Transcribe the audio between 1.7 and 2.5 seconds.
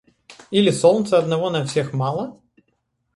мало?!